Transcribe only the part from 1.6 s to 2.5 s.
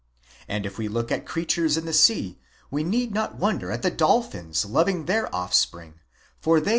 in the sea,